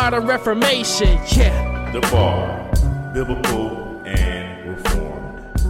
[0.00, 1.08] modern reformation.
[1.36, 1.92] Yeah.
[1.92, 5.60] The Bar, Biblical and Reformed.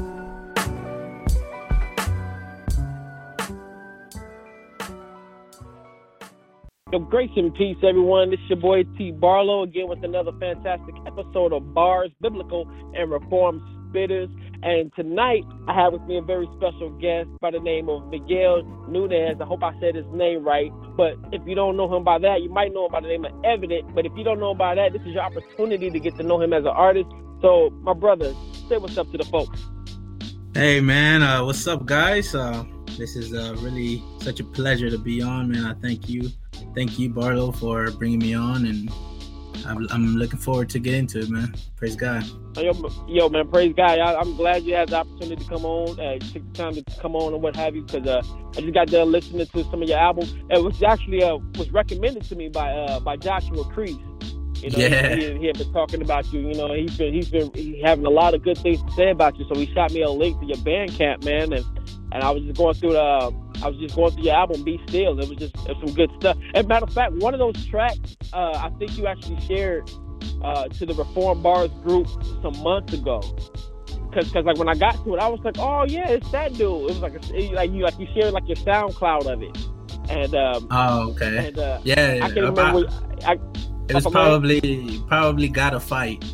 [6.93, 8.31] Yo, grace and peace, everyone.
[8.31, 9.11] This is your boy T.
[9.11, 13.61] Barlow again with another fantastic episode of Bars, Biblical and Reformed
[13.91, 14.31] Spitters.
[14.63, 18.63] And tonight I have with me a very special guest by the name of Miguel
[18.89, 19.41] Nunez.
[19.41, 20.71] I hope I said his name right.
[20.97, 23.25] But if you don't know him by that, you might know him by the name
[23.25, 23.95] of Evident.
[23.95, 26.23] But if you don't know him by that, this is your opportunity to get to
[26.23, 27.09] know him as an artist.
[27.41, 28.35] So, my brother,
[28.69, 29.59] say what's up to the folks.
[30.53, 32.35] Hey man, uh, what's up, guys?
[32.35, 32.65] Uh,
[32.99, 35.65] this is uh, really such a pleasure to be on, man.
[35.65, 36.29] I thank you,
[36.75, 38.91] thank you, Barlow, for bringing me on, and
[39.67, 41.55] I'm, I'm looking forward to get into it, man.
[41.77, 42.25] Praise God.
[42.57, 42.73] Yo,
[43.09, 43.99] yo, man, praise God.
[43.99, 46.85] I, I'm glad you had the opportunity to come on, uh, take the time to
[47.01, 48.23] come on and what have you, because uh,
[48.57, 50.35] I just got done listening to some of your albums.
[50.51, 53.97] It was actually uh, was recommended to me by uh, by Joshua Crease.
[54.57, 55.15] You know, Yeah.
[55.17, 56.41] he, he had been talking about you.
[56.41, 59.11] You know, he's been he's been he having a lot of good things to say
[59.11, 59.47] about you.
[59.53, 61.65] So he shot me a link to your Bandcamp, man, and
[62.13, 64.81] and I was just going through the I was just going through your album, Be
[64.89, 65.19] Still.
[65.21, 66.37] It was just it was some good stuff.
[66.55, 69.91] As a matter of fact, one of those tracks uh, I think you actually shared
[70.43, 72.07] uh, to the Reform Bars group
[72.43, 73.21] some months ago.
[74.15, 76.53] Cause, cause like when I got to it, I was like, oh yeah, it's that
[76.55, 76.61] dude.
[76.63, 79.57] It was like, a, it- like you, like you shared like your SoundCloud of it,
[80.11, 81.49] and um, Oh, okay.
[81.49, 82.89] and uh, Yeah, I can uh, remember.
[83.25, 83.39] I,
[83.89, 86.25] it was probably probably Gotta Fight.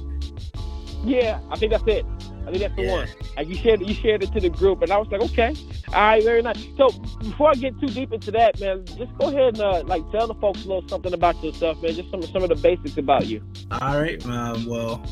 [1.05, 2.05] yeah, I think that's it.
[2.47, 2.93] I think that's the Yeah.
[2.93, 3.09] one.
[3.37, 5.55] Like you shared, you shared it to the group, and I was like, okay,
[5.89, 6.65] all right, very nice.
[6.77, 10.09] So before I get too deep into that, man, just go ahead and uh, like
[10.13, 11.93] tell the folks a little something about yourself, man.
[11.95, 13.43] Just some some of the basics about you.
[13.73, 14.25] All right.
[14.27, 15.05] Um, well,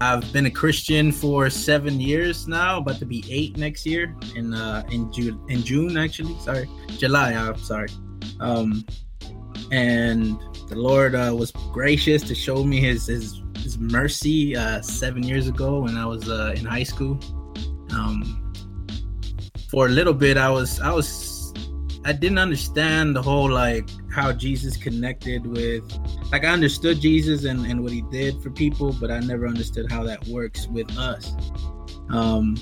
[0.00, 4.54] I've been a Christian for seven years now, about to be eight next year in
[4.54, 6.36] uh in June in June actually.
[6.40, 7.32] Sorry, July.
[7.34, 7.88] I'm sorry.
[8.40, 8.84] Um,
[9.70, 15.22] and the Lord uh, was gracious to show me His His, his mercy uh, seven
[15.22, 17.18] years ago when I was uh, in high school.
[17.92, 18.52] Um,
[19.70, 21.52] for a little bit, I was I was
[22.04, 25.84] I didn't understand the whole like how Jesus connected with
[26.32, 29.90] like I understood Jesus and, and what he did for people, but I never understood
[29.90, 31.34] how that works with us.
[32.10, 32.56] Um,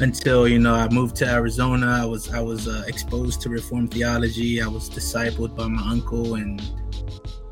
[0.00, 3.92] until you know I moved to Arizona, I was I was uh, exposed to Reformed
[3.92, 4.60] theology.
[4.60, 6.60] I was discipled by my uncle, and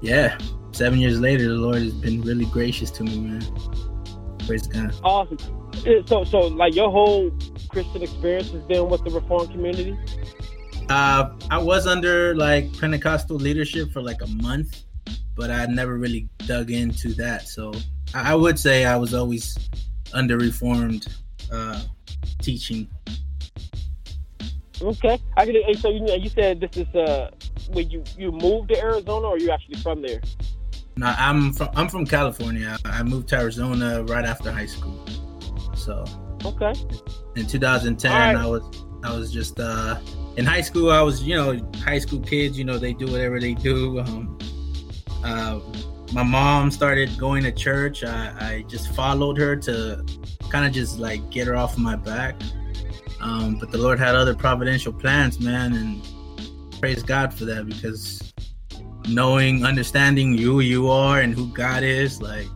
[0.03, 0.39] yeah,
[0.75, 3.43] seven years later, the Lord has been really gracious to me, man.
[4.47, 4.95] Praise God.
[5.03, 5.39] Awesome.
[6.07, 7.31] So so like your whole
[7.69, 9.97] Christian experience has been with the Reformed community.
[10.89, 14.85] Uh, I was under like Pentecostal leadership for like a month,
[15.35, 17.49] but I never really dug into that.
[17.49, 17.73] So
[18.13, 19.57] I, I would say I was always
[20.13, 21.07] under Reformed
[21.51, 21.83] uh,
[22.43, 22.89] teaching.
[24.83, 25.19] Okay.
[25.37, 27.31] I can, so you you said this is uh
[27.73, 30.21] when you you moved to Arizona or you actually from there?
[30.97, 32.77] Now I'm from I'm from California.
[32.85, 35.05] I moved to Arizona right after high school.
[35.75, 36.05] So
[36.45, 36.73] Okay.
[37.37, 38.37] in 2010, All right.
[38.37, 38.63] I was
[39.03, 39.99] I was just uh,
[40.37, 40.91] in high school.
[40.91, 42.59] I was you know high school kids.
[42.59, 44.01] You know they do whatever they do.
[44.01, 44.39] Um,
[45.25, 45.59] uh,
[46.13, 50.05] my mom started going to church, I, I just followed her to
[50.51, 52.41] kind of just like get her off my back.
[53.21, 56.07] Um, but the Lord had other providential plans, man, and
[56.79, 58.24] praise God for that because
[59.09, 62.47] knowing, understanding who you are and who God is, like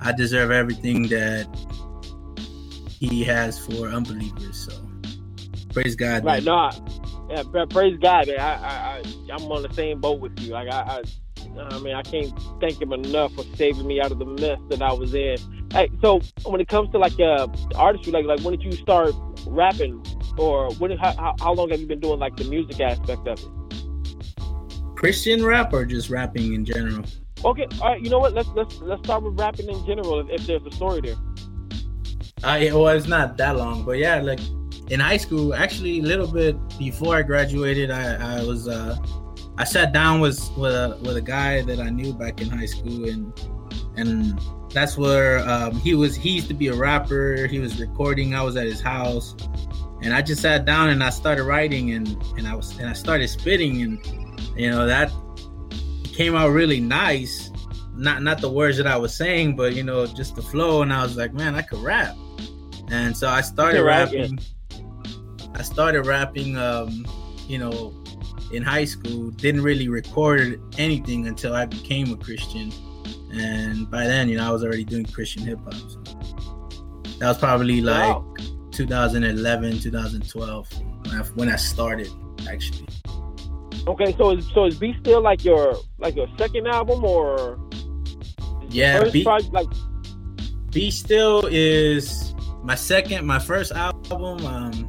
[0.00, 1.46] I deserve everything that
[2.88, 4.68] He has for unbelievers.
[4.68, 4.72] So
[5.72, 6.24] praise God.
[6.24, 6.72] Right, man.
[6.72, 8.40] no, yeah, praise God, man.
[8.40, 9.02] I, I, I,
[9.32, 10.52] I'm on the same boat with you.
[10.52, 11.02] Like I, I
[11.58, 14.82] I mean, I can't thank him enough for saving me out of the mess that
[14.82, 15.36] I was in.
[15.72, 19.14] Hey, so when it comes to like uh, artistry, like like when did you start
[19.46, 20.04] rapping,
[20.36, 23.48] or when how, how long have you been doing like the music aspect of it?
[25.00, 27.02] Christian rap or just rapping in general?
[27.42, 28.02] Okay, all right.
[28.02, 28.34] You know what?
[28.34, 30.20] Let's let's let's start with rapping in general.
[30.20, 31.16] If, if there's a story there.
[32.44, 34.40] Uh, yeah, well, it's not that long, but yeah, like
[34.90, 38.98] in high school, actually, a little bit before I graduated, I I was uh
[39.56, 42.66] I sat down with with a with a guy that I knew back in high
[42.66, 43.32] school, and
[43.96, 44.38] and
[44.74, 46.14] that's where um, he was.
[46.14, 47.46] He used to be a rapper.
[47.46, 48.34] He was recording.
[48.34, 49.34] I was at his house,
[50.02, 52.92] and I just sat down and I started writing, and and I was and I
[52.92, 53.98] started spitting, and
[54.60, 55.10] you know that
[56.12, 57.50] came out really nice.
[57.96, 60.92] Not not the words that I was saying, but you know just the flow, and
[60.92, 62.14] I was like, man, I could rap,
[62.90, 64.38] and so I started rapping.
[65.54, 66.58] I started rapping.
[66.58, 67.06] Um,
[67.48, 68.04] you know,
[68.52, 72.70] in high school didn't really record anything until I became a Christian,
[73.32, 75.74] and by then, you know, I was already doing Christian hip hop.
[75.74, 76.02] So
[77.18, 78.34] that was probably like wow.
[78.72, 80.68] 2011, 2012
[81.06, 82.10] when I, when I started
[82.46, 82.86] actually.
[83.86, 87.58] Okay, so is, so is Be Still like your like your second album or?
[88.68, 89.66] Yeah, Be, project, like
[90.70, 94.44] Be Still is my second, my first album.
[94.46, 94.88] Um,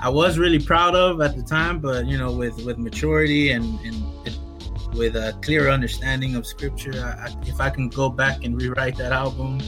[0.00, 3.78] I was really proud of at the time, but you know, with with maturity and
[3.80, 4.38] and it,
[4.94, 8.96] with a clear understanding of scripture, I, I, if I can go back and rewrite
[8.96, 9.60] that album,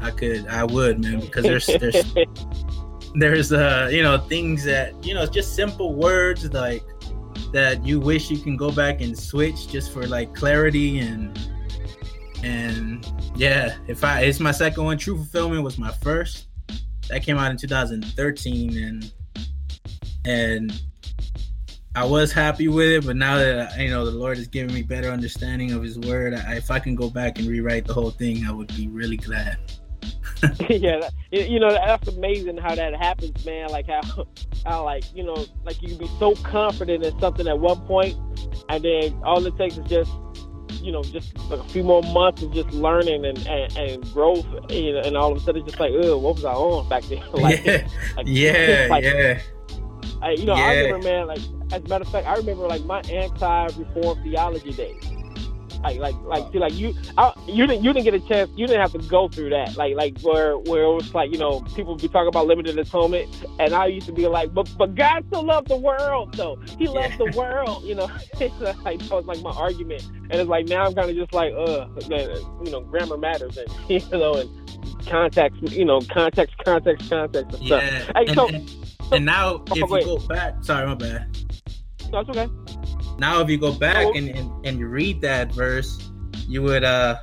[0.00, 2.14] I could, I would, man, because there's there's
[3.14, 6.84] there's uh you know things that you know just simple words like
[7.52, 11.38] that you wish you can go back and switch just for like clarity and
[12.42, 13.06] and
[13.36, 16.46] yeah if i it's my second one true fulfillment was my first
[17.08, 19.12] that came out in 2013 and
[20.24, 20.80] and
[21.96, 24.82] I was happy with it, but now that you know the Lord is giving me
[24.82, 28.10] better understanding of His Word, I, if I can go back and rewrite the whole
[28.10, 29.58] thing, I would be really glad.
[30.68, 33.68] yeah, you know that's amazing how that happens, man.
[33.68, 34.26] Like how,
[34.64, 38.16] how like you know, like you can be so confident in something at one point,
[38.68, 40.10] and then all it takes is just
[40.82, 44.46] you know, just like a few more months of just learning and, and, and growth,
[44.70, 46.88] you know, and all of a sudden it's just like, oh, what was I on
[46.88, 47.22] back then?
[47.32, 49.40] like, yeah, like, yeah, like, yeah.
[50.22, 50.62] I, you know, yeah.
[50.62, 51.26] I remember, man.
[51.26, 51.40] Like,
[51.72, 55.02] as a matter of fact, I remember like my anti-reform theology days.
[55.82, 58.50] Like, like, like, see, like you, I, you didn't, you didn't get a chance.
[58.54, 59.76] You didn't have to go through that.
[59.76, 62.78] Like, like where, where it was like, you know, people would be talking about limited
[62.78, 66.56] atonement, and I used to be like, but, but God still loved the world, though.
[66.78, 67.16] He loves yeah.
[67.16, 68.04] the world, you know.
[68.84, 71.52] like that was like my argument, and it's like now I'm kind of just like,
[71.54, 71.86] uh,
[72.64, 77.66] you know, grammar matters, and you know, and context, you know, context, context, context, and
[77.66, 78.02] yeah.
[78.02, 78.16] stuff.
[78.16, 78.48] Hey, so.
[78.48, 78.70] And,
[79.12, 81.36] and now, oh, if you go back, sorry, my bad.
[82.12, 82.48] That's okay.
[83.20, 86.10] Now, if you go back and, and, and you read that verse,
[86.48, 87.18] you would uh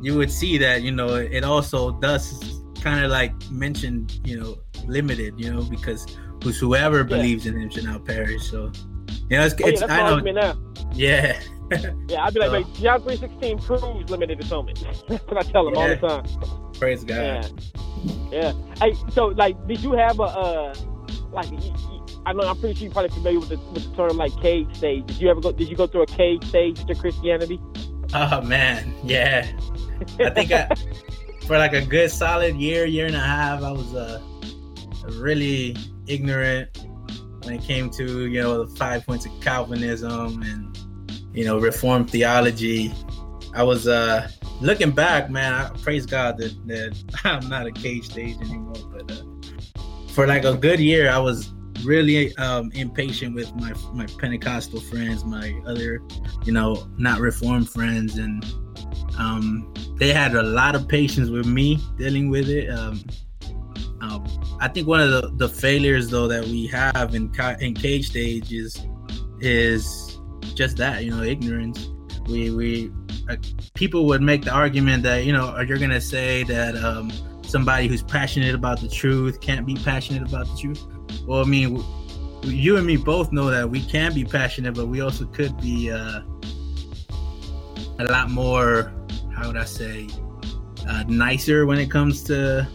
[0.00, 4.56] you would see that you know it also does kind of like mention you know
[4.86, 6.06] limited you know because
[6.42, 7.02] whosoever yeah.
[7.02, 8.72] believes in him shall not perish so.
[9.28, 10.56] You know it's, oh, it's yeah, I know now.
[10.94, 11.40] yeah.
[12.08, 14.82] Yeah I'd be like, so, John three sixteen proves limited atonement.
[15.08, 15.80] That's what I tell them yeah.
[15.80, 16.72] all the time.
[16.72, 17.52] Praise God.
[18.32, 18.32] Yeah.
[18.32, 18.52] Yeah.
[18.80, 20.74] Hey so like did you have a uh
[21.32, 21.48] like
[22.26, 24.74] I know I'm pretty sure you're probably familiar with the, with the term like cage
[24.76, 25.06] stage.
[25.06, 25.52] Did you ever go?
[25.52, 27.60] Did you go through a cage stage to Christianity?
[28.14, 29.50] Oh man, yeah.
[30.20, 30.68] I think I,
[31.46, 34.20] for like a good solid year, year and a half, I was uh,
[35.14, 36.68] really ignorant
[37.44, 40.78] when it came to you know the five points of Calvinism and
[41.32, 42.92] you know Reformed theology.
[43.54, 44.30] I was uh
[44.60, 45.52] looking back, man.
[45.52, 49.10] I praise God that that I'm not a cage stage anymore, but.
[49.10, 49.22] Uh,
[50.18, 55.24] for like a good year, I was really um, impatient with my my Pentecostal friends,
[55.24, 56.02] my other,
[56.44, 58.44] you know, not Reformed friends, and
[59.16, 62.68] um, they had a lot of patience with me dealing with it.
[62.68, 63.00] Um,
[64.00, 64.26] um,
[64.58, 68.52] I think one of the, the failures though that we have in in cage stage
[68.52, 68.76] is
[69.38, 70.18] is
[70.56, 71.90] just that, you know, ignorance.
[72.26, 72.90] We we
[73.28, 73.36] uh,
[73.74, 77.12] people would make the argument that you know, you're gonna say that um,
[77.48, 80.84] somebody who's passionate about the truth can't be passionate about the truth.
[81.26, 81.82] Well, I mean,
[82.42, 85.90] you and me both know that we can be passionate, but we also could be
[85.90, 86.20] uh,
[87.98, 88.92] a lot more
[89.34, 90.08] how would I say
[90.88, 92.68] uh, nicer when it comes to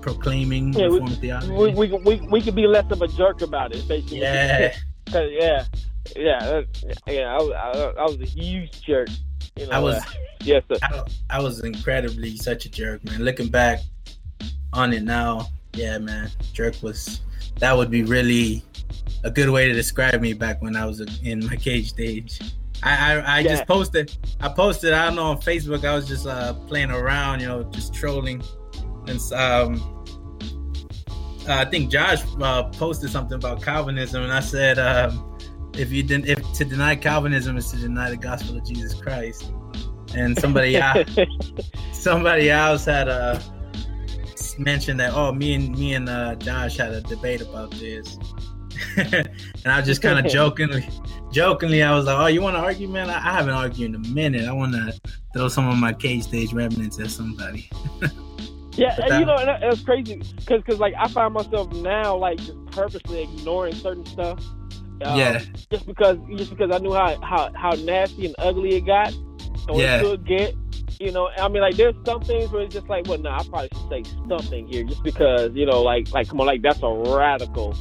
[0.00, 1.52] proclaiming Yeah, we- theology.
[1.52, 4.20] We, we, we, we could be less of a jerk about it, basically.
[4.20, 4.74] yeah,
[5.12, 5.64] yeah,
[6.16, 7.34] yeah, that- yeah.
[7.34, 9.08] I, was- I, I was a huge jerk.
[9.56, 10.00] You know, I was uh,
[10.42, 10.78] yes, sir.
[10.82, 13.22] I, I was incredibly such a jerk, man.
[13.24, 13.80] Looking back
[14.72, 17.20] on it now, yeah, man, jerk was
[17.58, 18.62] that would be really
[19.24, 22.40] a good way to describe me back when I was in my cage stage.
[22.82, 23.48] I I, I Yeah.
[23.50, 27.40] just posted I posted I don't know on Facebook I was just uh playing around,
[27.40, 28.42] you know, just trolling,
[29.06, 29.88] and um.
[31.48, 35.31] I think Josh uh, posted something about Calvinism, and I said, um,
[35.74, 39.52] "If you didn't, if to deny Calvinism is to deny the gospel of Jesus Christ."
[40.14, 41.08] And somebody else,
[41.92, 43.38] somebody else had uh,
[44.58, 48.18] mentioned that, "Oh, me and me and uh, Josh had a debate about this,"
[48.96, 49.28] and
[49.66, 50.88] I was just kind of jokingly,
[51.32, 53.10] jokingly, I was like, "Oh, you want to argue, man?
[53.10, 54.48] I, I haven't argued in a minute.
[54.48, 54.98] I want to
[55.32, 57.70] throw some of my cage stage remnants at somebody."
[58.76, 62.16] Yeah, and you know, and that, that's crazy because, cause, like, I find myself now
[62.16, 64.42] like just purposely ignoring certain stuff.
[65.02, 65.42] Um, Yeah.
[65.70, 69.14] Just because, just because I knew how how how nasty and ugly it got,
[69.68, 69.96] or Yeah.
[69.98, 70.54] it could get.
[71.00, 73.42] You know, I mean, like, there's some things where it's just like, well, no, I
[73.48, 76.80] probably should say something here, just because, you know, like, like, come on, like, that's
[76.80, 77.74] a radical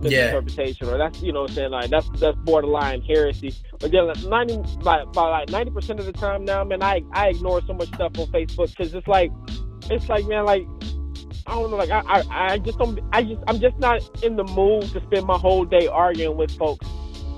[0.00, 0.26] Yeah.
[0.30, 3.52] misinterpretation, or that's, you know, what I'm saying, like, that's that's borderline heresy.
[3.80, 7.02] But then, like, ninety, like, by like ninety percent of the time now, man, I
[7.12, 9.32] I ignore so much stuff on Facebook because it's like
[9.90, 10.64] it's like man like
[11.48, 14.36] I don't know like I, I I just don't I just I'm just not in
[14.36, 16.86] the mood to spend my whole day arguing with folks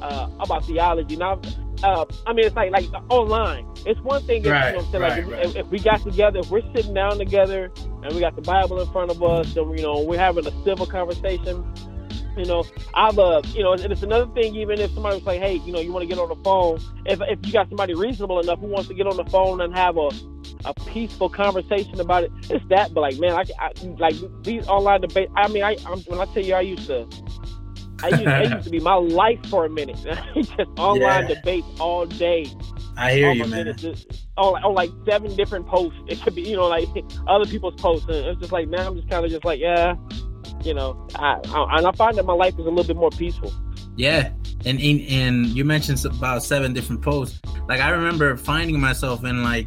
[0.02, 1.40] uh, about theology now
[1.84, 4.84] uh, I mean it's like like online it's one thing if, Right, you know what
[4.84, 5.46] I'm saying right, like right.
[5.46, 7.70] if, if we got together if we're sitting down together
[8.02, 10.64] and we got the Bible in front of us and you know we're having a
[10.64, 11.64] civil conversation
[12.36, 12.64] you know,
[12.94, 14.54] I've uh, you know, and it's another thing.
[14.54, 16.80] Even if somebody was like, "Hey, you know, you want to get on the phone?"
[17.04, 19.74] If if you got somebody reasonable enough who wants to get on the phone and
[19.76, 20.10] have a
[20.64, 22.92] a peaceful conversation about it, it's that.
[22.94, 25.32] But like, man, I, I like these online debates.
[25.36, 27.08] I mean, I I'm, when I tell you, I used to.
[28.02, 29.98] I used, I used to be my life for a minute.
[30.34, 31.34] just online Yeah.
[31.34, 32.46] debates all day.
[32.96, 33.68] I hear oh you, man.
[33.68, 33.94] on, on
[34.38, 35.98] oh, oh, like seven different posts.
[36.08, 36.88] It could be, you know, like
[37.28, 38.06] other people's posts.
[38.08, 39.96] And it's just like now I'm just kind of just like, yeah,
[40.62, 43.10] you know, I, I and I find that my life is a little bit more
[43.10, 43.52] peaceful.
[43.96, 44.32] Yeah,
[44.64, 47.38] and and, and you mentioned about seven different posts.
[47.68, 49.66] Like I remember finding myself in like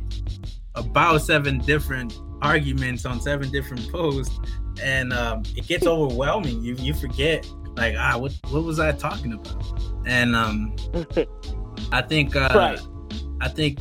[0.75, 4.37] about seven different arguments on seven different posts,
[4.81, 6.61] and um, it gets overwhelming.
[6.61, 9.63] You you forget like ah what what was I talking about?
[10.05, 10.75] And um,
[11.91, 12.79] I think uh, Right.
[13.41, 13.79] I think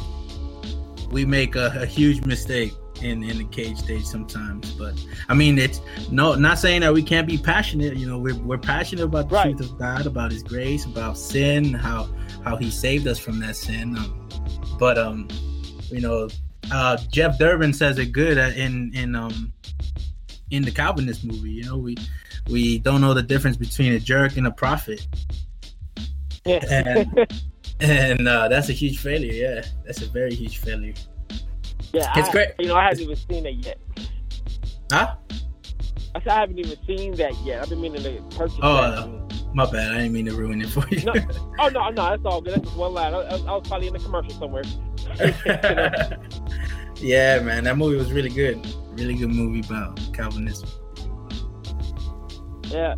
[1.11, 2.73] we make a, a huge mistake
[3.03, 4.71] in in the cage stage sometimes.
[4.73, 4.95] But
[5.29, 5.81] I mean, it's
[6.11, 7.97] no not saying that we can't be passionate.
[7.97, 9.57] You know, we're we're passionate about the Right.
[9.57, 12.09] truth of God, about His grace, about sin, how
[12.45, 13.97] how He saved us from that sin.
[13.97, 14.29] Um,
[14.79, 15.29] but um,
[15.91, 16.29] you know,
[16.71, 19.53] uh, Jeff Durbin says it good uh, in in um
[20.51, 21.51] in the Calvinist movie.
[21.51, 21.97] You know, we
[22.49, 25.07] we don't know the difference between a jerk and a prophet.
[26.47, 27.09] And-
[27.81, 29.33] And uh, that's a huge failure.
[29.33, 30.95] Yeah, that's a very huge failure.
[31.93, 32.49] yeah, It's I, great.
[32.61, 33.79] You know, I haven't even seen it yet.
[34.93, 35.17] Huh?
[36.15, 37.63] I said I haven't even seen that yet.
[37.63, 38.77] I've been meaning to purchase Oh,
[39.29, 39.42] that.
[39.55, 39.93] My bad.
[39.93, 41.05] I didn't mean to ruin it for you.
[41.05, 41.13] No.
[41.61, 42.55] oh no, no, that's all good.
[42.55, 43.15] That's just one line.
[43.15, 44.63] I, I, I was probably in the commercial somewhere.
[46.97, 48.65] yeah, man, that movie was really good.
[48.93, 50.69] Really good movie about Calvinism.
[52.65, 52.95] Yeah.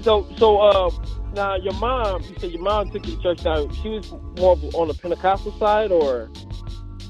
[0.00, 0.90] So, so uh,
[1.34, 3.44] now your mom, you said your mom took you to church.
[3.44, 6.30] Now she was more of on the Pentecostal side, or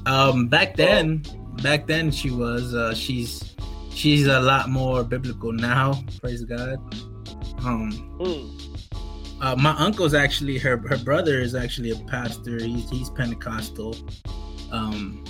[0.05, 1.23] Um, back then,
[1.61, 2.73] back then she was.
[2.75, 3.55] Uh, she's
[3.89, 6.03] she's a lot more biblical now.
[6.21, 6.77] Praise God.
[7.65, 8.62] Um, mm,
[9.43, 12.63] uh, my uncle's actually her her brother is actually a pastor.
[12.63, 13.93] He's he's Pentecostal.
[14.71, 15.21] Um,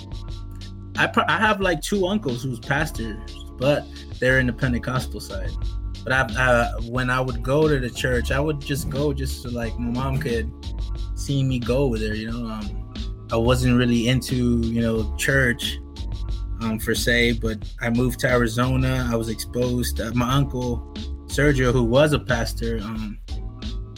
[0.95, 3.17] I pro- I have like two uncles who's pastors,
[3.57, 3.87] but
[4.19, 5.49] they're in the Pentecostal side.
[6.03, 9.41] But I, uh, when I would go to the church, I would just go just
[9.41, 10.51] so like my mom could
[11.15, 12.13] see me go with her.
[12.13, 12.93] You know, um,
[13.31, 15.79] I wasn't really into you know church
[16.61, 19.09] um, per se, but I moved to Arizona.
[19.11, 19.99] I was exposed.
[19.99, 20.93] Uh, my uncle
[21.25, 23.17] Sergio, who was a pastor, um,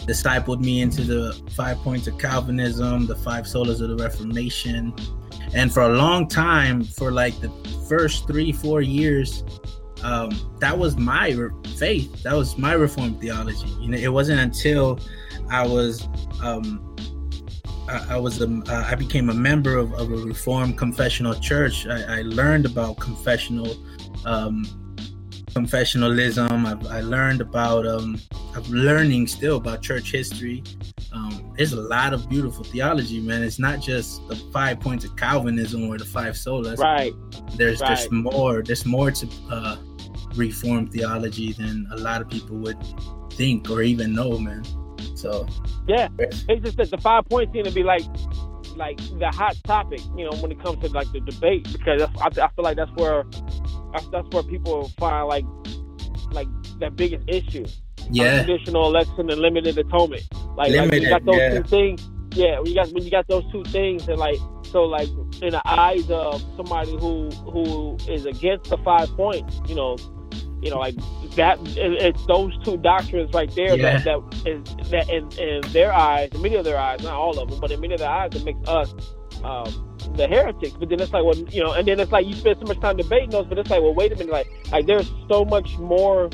[0.06, 4.94] discipled me into the five points of Calvinism, the five solas of the Reformation.
[5.54, 7.50] And for a long time, for like the
[7.88, 9.44] first three, four years,
[10.04, 11.36] um, that was my
[11.78, 12.24] faith.
[12.24, 13.68] That was my Reformed theology.
[13.80, 15.00] You know, it wasn't until
[15.50, 16.08] I was,
[16.42, 16.96] um,
[17.88, 21.88] I, I was, a, uh, I became a member of, of a Reformed confessional church.
[21.88, 23.76] I, I learned about confessional,
[24.26, 24.66] um,
[25.56, 26.66] confessionalism.
[26.92, 28.20] I, I learned about, um,
[28.54, 30.64] I'm learning still about church history.
[31.14, 33.42] um, there's a lot of beautiful theology, man.
[33.42, 36.78] It's not just the five points of Calvinism or the five solas.
[36.78, 37.14] Right.
[37.56, 37.96] There's right.
[37.96, 38.62] there's more.
[38.62, 39.78] There's more to uh,
[40.36, 42.78] Reformed theology than a lot of people would
[43.32, 44.66] think or even know, man.
[45.16, 45.48] So
[45.88, 48.04] yeah, it's just that the five points seem to be like
[48.76, 52.26] like the hot topic, you know, when it comes to like the debate because I,
[52.26, 53.24] I feel like that's where
[54.12, 55.46] that's, where people find like
[56.32, 56.48] like
[56.80, 57.66] that biggest issue.
[58.12, 58.40] Yeah.
[58.40, 60.24] Unconditional election and limited atonement.
[60.56, 61.58] Like, limited, like you got those yeah.
[61.58, 62.10] two things.
[62.34, 65.08] Yeah, when you got when you got those two things and like so like
[65.42, 69.98] in the eyes of somebody who who is against the five points, you know,
[70.62, 70.96] you know, like
[71.36, 74.00] that it's those two doctrines right there Yeah.
[74.00, 77.40] that that is that in, in their eyes, in many of their eyes, not all
[77.40, 78.94] of them, but in many of their eyes, it makes us
[79.44, 79.85] um,
[80.16, 80.74] the heretics.
[80.80, 82.80] But then it's like, well, you know, and then it's like you spend so much
[82.80, 85.78] time debating those, but it's like, well, wait a minute, like, like there's so much
[85.78, 86.30] more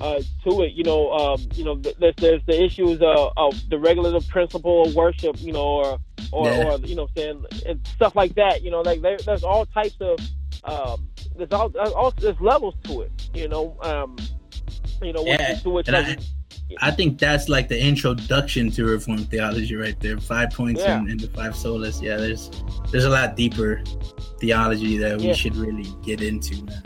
[0.00, 0.72] uh, to it.
[0.72, 4.94] You know, um, you know, there's there's the issues of, of the regulative principle of
[4.94, 5.98] worship, you know, or
[6.32, 6.64] or, Yeah.
[6.74, 8.62] or you know, saying and stuff like that.
[8.62, 10.18] You know, like there, there's all types of
[10.64, 13.30] um, there's all, there's all there's levels to it.
[13.34, 14.16] You know, um,
[15.02, 16.16] you know, Yeah, to which like, I
[16.96, 20.18] think that's like the introduction to Reformed theology, right there.
[20.18, 20.98] Five points Yeah.
[20.98, 22.02] and, and the five solas.
[22.02, 22.50] Yeah, there's
[22.90, 23.82] there's a lot deeper
[24.40, 25.34] theology that we Yeah.
[25.34, 26.82] should really get into, man.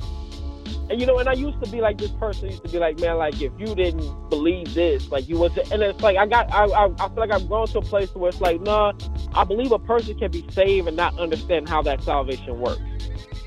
[0.90, 2.98] And you know, and I used to be like this person used to be like,
[2.98, 6.50] man, like if you didn't believe this, like you was, and it's like I got,
[6.52, 8.94] I, I, I feel like I've grown to a place where it's like, nah,
[9.34, 12.80] I believe a person can be saved and not understand how that salvation works.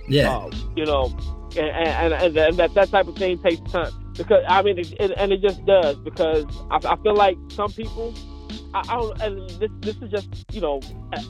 [0.07, 1.05] Yeah, Uh, you know,
[1.57, 4.93] and and, and, and that that type of thing takes time because I mean, it,
[4.99, 8.15] it, and it just does because I, I feel like some people.
[8.73, 10.81] I, I don't, and this this is just you know,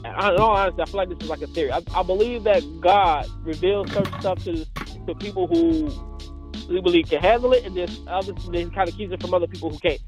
[0.04, 1.72] I, in all honesty, I feel like this is like a theory.
[1.72, 4.66] I, I believe that God reveals certain stuff to
[5.08, 5.96] to people who
[6.68, 9.48] we believe can handle it, and then others then kind of keeps it from other
[9.48, 10.00] people who can't.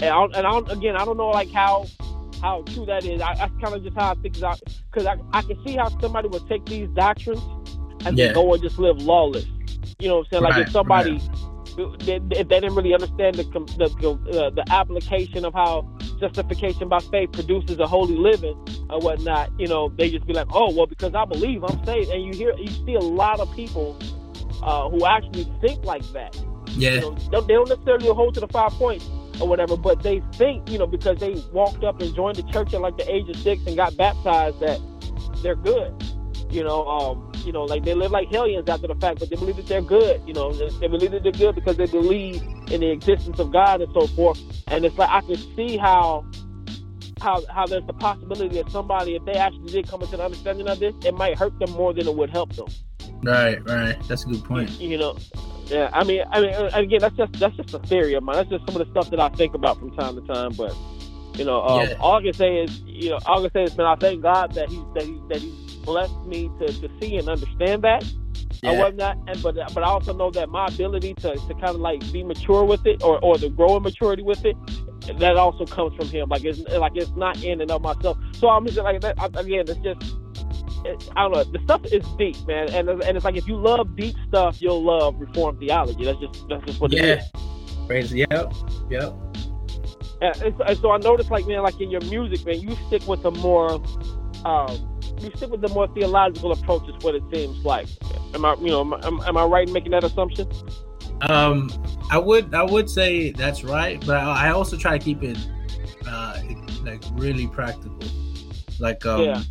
[0.00, 1.90] And I and I don't, again, I don't know like how
[2.42, 3.20] how true that is.
[3.22, 4.60] I, that's kind of just how I think about
[4.92, 7.44] because I I can see how somebody would take these doctrines
[8.04, 8.18] and Yeah.
[8.18, 9.46] then go and just live lawless.
[9.98, 10.42] You know what I'm saying?
[10.44, 11.22] Like Right, if somebody
[12.00, 15.88] they, if they didn't really understand the the uh, the application of how
[16.20, 18.56] justification by faith produces a holy living
[18.90, 22.10] or whatnot, you know, they just be like, oh well, because I believe I'm saved,
[22.10, 23.98] and you hear you see a lot of people
[24.62, 26.36] uh, who actually think like that.
[26.68, 29.08] yeah, You know, they they don't necessarily hold to the five points
[29.40, 32.74] or whatever, but they think, you know, because they walked up and joined the church
[32.74, 34.80] at like the age of six and got baptized that
[35.42, 35.94] they're good.
[36.50, 39.36] You know, um, you know, like they live like hellions after the fact, but they
[39.36, 40.22] believe that they're good.
[40.26, 43.80] You know, they, believe that they're good because they believe in the existence of God
[43.80, 44.40] and so forth.
[44.66, 46.24] And it's like I can see how
[47.20, 50.68] how how there's the possibility that somebody, if they actually did come into the understanding
[50.68, 52.68] of this, it might hurt them more than it would help them.
[53.22, 53.96] right, right.
[54.08, 54.70] That's a good point.
[54.80, 55.16] You know,
[55.66, 55.90] yeah.
[55.92, 58.36] I mean, I mean, uh, again, that's just that's just a theory of mine.
[58.36, 60.52] That's just some of the stuff that I think about from time to time.
[60.52, 60.74] But
[61.34, 61.94] you know, um, Yeah.
[62.00, 64.22] all I can say is, you know, all I can say is, man, I thank
[64.22, 68.04] God that he that he that He's blessed me to, to see and understand that.
[68.62, 68.72] Yeah.
[68.72, 71.82] or whatnot, and but but I also know that my ability to, to kind of
[71.88, 74.56] like be mature with it, or, or to grow in maturity with it,
[75.18, 76.28] that also comes from him.
[76.28, 78.18] Like it's like it's not in and of myself.
[78.32, 79.64] So I'm just like that I- again.
[79.68, 80.14] It's just
[81.16, 81.44] I don't know.
[81.44, 84.82] The stuff is deep, man, and and it's like if you love deep stuff, you'll
[84.82, 86.04] love Reformed theology.
[86.04, 87.24] That's just that's just what Yeah, is.
[87.86, 88.12] praise.
[88.12, 88.52] Yep,
[88.90, 89.12] yep.
[90.20, 92.74] And, and so, and so I noticed, like man, like in your music, man, you
[92.88, 93.80] stick with the more.
[94.44, 97.88] Um, you stick with the more theological approach, is what it seems like.
[98.34, 100.50] Am I, you know, am, am, am I right in making that assumption?
[101.22, 101.70] Um,
[102.10, 105.38] I would I would say that's right, but I, I also try to keep it
[106.06, 106.40] uh
[106.82, 107.98] like really practical,
[108.78, 109.22] like um.
[109.22, 109.42] Yeah.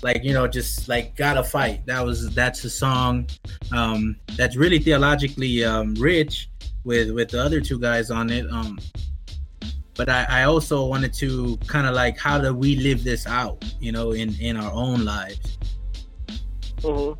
[0.00, 1.84] Like you know, just like gotta fight.
[1.86, 3.26] That was that's a song
[3.72, 6.48] um, that's really theologically um, rich
[6.84, 8.48] with with the other two guys on it.
[8.48, 8.78] Um,
[9.98, 13.62] but I, I also wanted to kind of like how do we live this out,
[13.80, 15.58] you know, in in our own lives.
[16.82, 17.12] hmm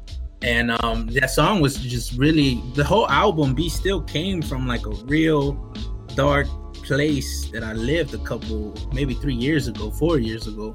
[0.42, 4.86] and um that song was just really the whole album be still came from like
[4.86, 5.42] a real
[6.14, 6.46] dark
[6.86, 10.72] place that i lived a couple maybe three years ago four years ago.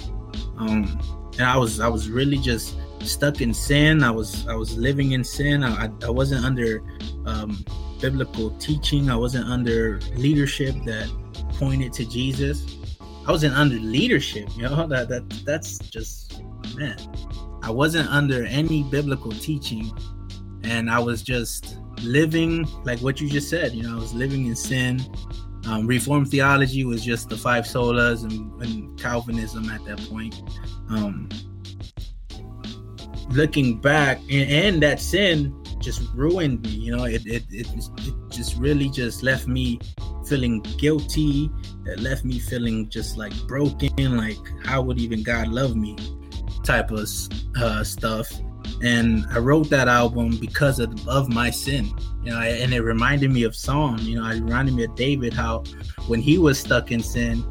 [0.58, 1.00] Um
[1.40, 4.04] and i was i was really just stuck in sin.
[4.04, 5.64] I was i was living in sin.
[5.64, 6.84] I, I- I wasn't under
[7.26, 7.64] um
[8.02, 9.10] biblical teaching.
[9.10, 11.08] I wasn't under leadership that
[11.64, 12.78] pointed to jesus
[13.28, 16.42] i wasn't under leadership you know that that that's just
[16.76, 16.98] man
[17.64, 19.90] I wasn't under any biblical teaching,
[20.64, 23.72] and I was just living like what you just said.
[23.72, 25.02] You know, I was living in sin.
[25.66, 30.44] Um, Reformed theology was just the five solas and, and Calvinism at that point.
[30.90, 31.30] Um,
[33.30, 36.70] looking back, and, and that sin just ruined me.
[36.70, 39.80] You know, it it, it it just really just left me
[40.28, 41.50] feeling guilty.
[41.86, 44.18] It left me feeling just like broken.
[44.18, 45.98] Like how would even God love me?
[46.64, 47.08] Type of
[47.58, 48.32] uh, stuff.
[48.82, 51.90] And I wrote that album because of, of my sin,
[52.24, 53.98] you know, and it reminded me of Psalm.
[54.00, 55.64] You know, it reminded me of David how
[56.08, 57.46] when he was stuck in sin,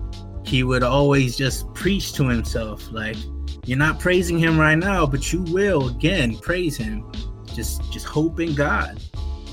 [0.45, 3.17] he would always just preach to himself like
[3.65, 7.11] you're not praising him right now but you will again praise him
[7.55, 9.01] just just hope in god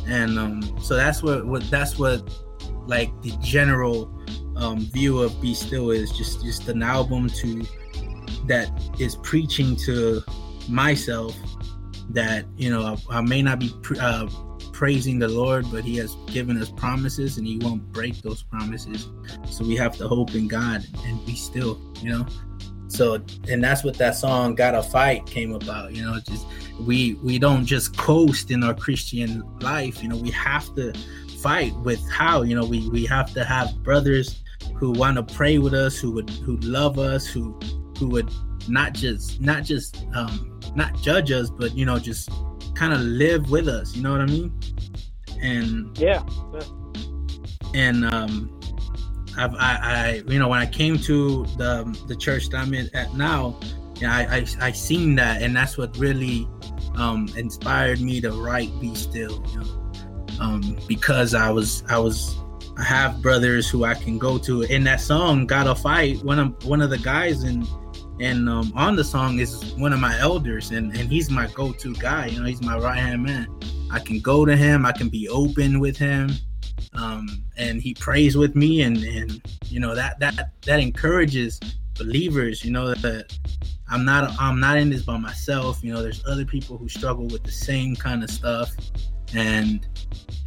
[0.08, 2.22] and um so that's what what that's what
[2.88, 4.14] like the general
[4.56, 7.64] um view of be still is just just an album to
[8.46, 10.22] that is preaching to
[10.68, 11.36] myself
[12.10, 14.28] that you know i, I may not be uh,
[14.80, 19.10] praising the Lord, but He has given us promises and He won't break those promises.
[19.50, 22.26] So we have to hope in God and be still, you know.
[22.90, 25.94] So and that's what that song "Gotta Fight" came about.
[25.94, 26.46] You know, just
[26.82, 30.02] we we don't just coast in our Christian life.
[30.04, 30.94] You know, we have to
[31.42, 32.42] fight with how.
[32.42, 34.42] You know, we we have to have brothers
[34.76, 37.58] who want to pray with us, who would who love us, who
[37.98, 38.30] who would
[38.68, 42.30] not just not just um not judge us, but you know just
[42.76, 43.96] kind of live with us.
[43.96, 44.58] You know what I mean?
[45.42, 46.24] And yeah,
[46.54, 46.62] yeah.
[47.74, 48.59] and um,
[49.40, 52.90] I've, I, I, you know, when I came to the the church that I'm in
[52.94, 53.58] at now,
[53.96, 56.46] yeah, I, I, I seen that, and that's what really
[56.96, 59.86] um, inspired me to write "Be Still." You know,
[60.42, 62.36] um, because I was, I was,
[62.78, 64.64] I have brothers who I can go to.
[64.64, 67.66] In that song, "Gotta Fight," one of one of the guys in
[68.20, 71.96] and um, on the song is one of my elders and, and he's my go-to
[71.96, 73.48] guy you know he's my right hand man
[73.92, 76.30] i can go to him i can be open with him
[76.94, 81.60] um, and he prays with me and and you know that that that encourages
[81.98, 83.38] believers you know that
[83.90, 87.28] i'm not i'm not in this by myself you know there's other people who struggle
[87.28, 88.72] with the same kind of stuff
[89.36, 89.88] and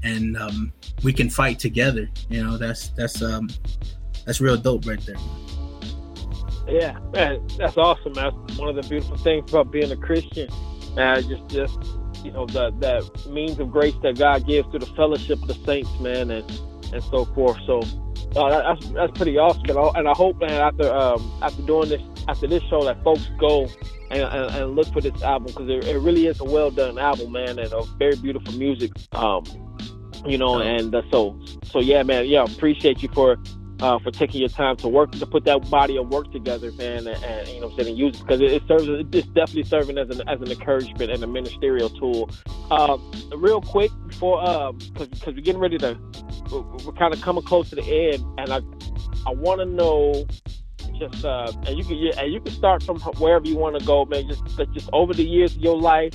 [0.03, 0.73] and um,
[1.05, 3.49] we can fight together you know that's that's um
[4.25, 5.17] that's real dope right there
[6.69, 8.15] yeah, man, that's awesome.
[8.15, 10.49] That's one of the beautiful things about being a Christian.
[10.95, 11.79] Man, just, just
[12.25, 15.55] you know, that that means of grace that God gives through the fellowship of the
[15.67, 16.51] saints, man, and
[16.93, 17.59] and so forth.
[17.67, 17.83] So
[18.37, 19.65] uh, that's that's pretty awesome.
[19.69, 23.03] And I, and I hope, man, after um, after doing this, after this show, that
[23.03, 23.69] folks go
[24.11, 26.99] and, and, and look for this album because it, it, really is a well done
[26.99, 28.93] album, man, and a very beautiful music.
[29.13, 29.45] Um,
[30.27, 33.37] you know, and uh, so so yeah, man, yeah, appreciate you for
[33.83, 37.07] uh, for taking your time to work to put that body of work together, man,
[37.07, 38.87] and, and you know, what I'm saying, use it because it, it, serves.
[38.89, 42.31] It's definitely serving as an as an encouragement and a ministerial tool.
[42.71, 45.99] Um, real quick before, because because we're getting ready to,
[46.51, 48.61] we're, we're kind of coming close to the end, and I
[49.29, 50.27] I want to know
[50.99, 54.05] just uh, and you can and you can start from wherever you want to go,
[54.05, 54.29] man.
[54.29, 56.15] Just just over the years of your life,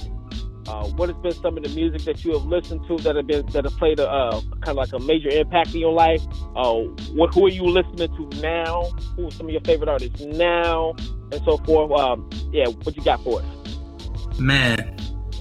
[0.67, 3.27] uh, what has been some of the music that you have listened to that have
[3.27, 6.21] been that have played a uh, kind of like a major impact in your life?
[6.55, 6.73] Uh,
[7.13, 8.83] what who are you listening to now?
[9.15, 10.93] Who are some of your favorite artists now,
[11.31, 11.91] and so forth?
[11.99, 14.39] Um, yeah, what you got for us?
[14.39, 14.97] Man,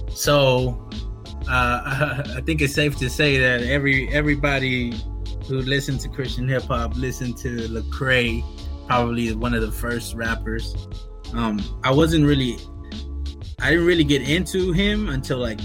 [0.09, 0.89] so
[1.49, 4.93] uh, I think it's safe to say that every everybody
[5.47, 8.43] who listens to Christian hip hop listened to Lecrae,
[8.87, 10.75] probably one of the first rappers.
[11.33, 12.57] Um, I wasn't really
[13.59, 15.59] I didn't really get into him until like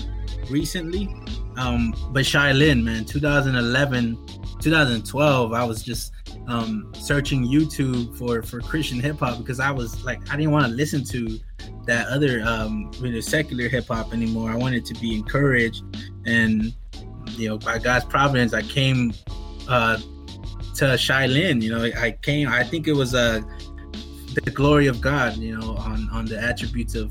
[0.48, 1.14] recently.
[1.56, 4.18] Um, but Shai Linne, man, 2011,
[4.60, 6.12] 2012, I was just
[6.48, 10.66] um, searching YouTube for for Christian hip hop because I was like, I didn't want
[10.66, 11.38] to listen to
[11.84, 14.50] that other um, you know, secular hip hop anymore.
[14.50, 15.84] I wanted to be encouraged,
[16.24, 16.72] and
[17.32, 19.12] you know, by God's providence, I came
[19.68, 19.98] uh,
[20.76, 21.60] to Shai Linne.
[21.60, 22.48] You know, I came.
[22.48, 23.42] I think it was uh,
[24.34, 25.36] the glory of God.
[25.36, 27.10] You know, on on the attributes of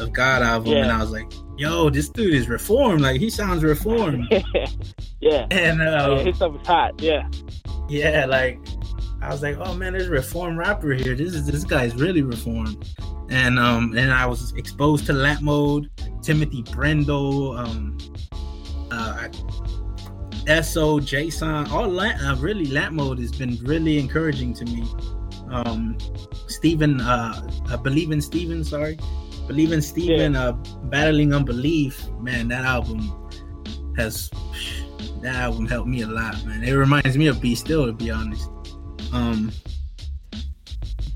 [0.00, 0.82] of God album, yeah.
[0.82, 3.02] and I was like, "Yo, this dude is reformed.
[3.02, 4.26] Like he sounds reformed."
[5.20, 5.46] yeah.
[5.50, 7.00] And uh, yeah, his stuff is hot.
[7.00, 7.28] Yeah.
[7.88, 8.58] Yeah, like
[9.22, 11.14] I was like, "Oh man, there's a reformed rapper here.
[11.14, 12.88] This is this guy's really reformed."
[13.30, 15.90] And um, and I was exposed to Lamp Mode,
[16.22, 17.98] Timothy Brindle, um,
[18.90, 19.28] uh,
[20.62, 24.84] So, Json, all Lamp, uh, really Lamp Mode has been really encouraging to me.
[25.50, 25.98] Um,
[26.46, 28.64] Stephen, uh, I believe in Stephen.
[28.64, 28.98] Sorry,
[29.50, 30.50] Believe in Steven, yeah.
[30.50, 30.52] uh,
[30.84, 33.00] Battling Unbelief, man, that album
[33.96, 34.30] has
[35.22, 36.62] that album helped me a lot, man.
[36.62, 38.48] It reminds me of Be Still, to be honest.
[39.12, 39.50] Um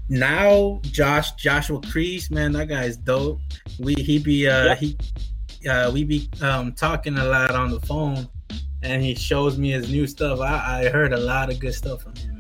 [0.09, 3.39] now Josh Joshua Crease, man, that guy's dope.
[3.79, 4.79] We he be uh yep.
[4.79, 4.99] he
[5.69, 8.29] uh we be um talking a lot on the phone
[8.83, 10.41] and he shows me his new stuff.
[10.41, 12.34] I, I heard a lot of good stuff from him.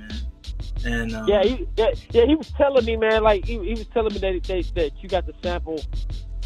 [0.85, 3.87] And um, yeah, he, yeah, yeah, he was telling me, man, like he, he was
[3.87, 5.81] telling me that, that that you got the sample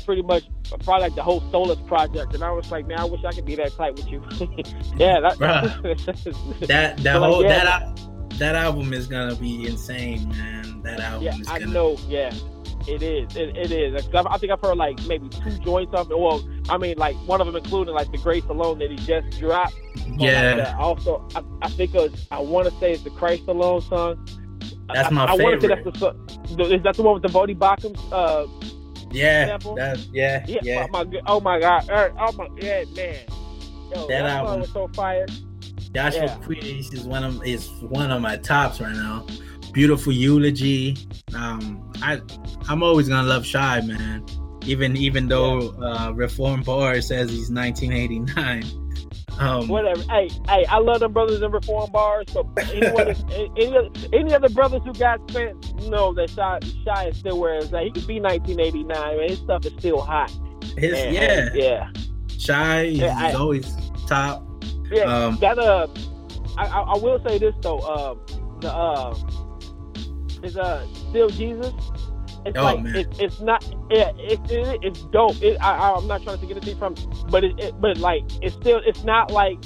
[0.09, 0.45] pretty much
[0.85, 3.45] probably like the whole Solus project, and I was like, man, I wish I could
[3.45, 4.23] be that tight with you.
[4.97, 7.65] yeah, that that that whole like, yeah.
[7.65, 8.01] that
[8.39, 10.81] that album is gonna be insane, man.
[10.83, 11.65] That album yeah, is gonna.
[11.65, 11.99] I know.
[12.09, 12.33] Yeah,
[12.89, 13.37] it is.
[13.37, 14.09] It, it is.
[14.15, 16.19] I think I've heard like maybe two joints of it.
[16.19, 19.39] Well, I mean, like one of them including like the Grace Alone that he just
[19.39, 19.75] dropped.
[20.17, 20.55] Yeah.
[20.55, 23.83] Like also, I, I think it was, I want to say it's the Christ Alone
[23.83, 24.27] song.
[24.93, 25.45] That's my I, favorite.
[25.45, 26.13] I want to say
[26.47, 27.95] that's the is that the one with the Voddie Baucham?
[28.11, 28.47] Uh,
[29.11, 29.59] yeah.
[29.77, 30.45] That, yeah.
[30.47, 30.61] Yeah.
[30.63, 30.87] yeah.
[30.93, 31.89] Oh my, oh my God.
[31.91, 32.49] Oh my.
[32.57, 33.17] Yeah, man.
[33.95, 35.27] Yo, that, that album was so fire.
[35.95, 36.37] Joshua yeah.
[36.39, 39.27] Crease is one of is one of my tops right now.
[39.73, 40.97] Beautiful eulogy.
[41.35, 42.21] Um, I
[42.69, 44.25] I'm always gonna love Shai, man.
[44.65, 48.65] Even even though uh, Reform Bar says he's 1989.
[49.39, 50.03] Um, Whatever.
[50.03, 52.27] Hey, hey, I love them brothers in Reform Bars.
[52.35, 53.09] But anyone,
[53.57, 57.73] any, any other brothers who got spent know that Shai, Shai is still where it's
[57.73, 57.85] at.
[57.85, 59.29] He could be 1989, man.
[59.29, 60.31] His stuff is still hot.
[60.77, 61.91] His, and, yeah, yeah.
[62.37, 63.73] Shai is yeah, always
[64.07, 64.45] top.
[64.91, 65.87] Yeah, um, that uh,
[66.57, 68.15] I, I, will say this though, uh,
[68.61, 69.15] the uh,
[70.43, 71.73] is uh still Jesus.
[72.47, 75.43] It's oh, like it, it's not yeah it, it, it's dope.
[75.43, 76.95] It, I, I'm not trying to get anything from,
[77.31, 79.59] but it, it, but like it's still it's not like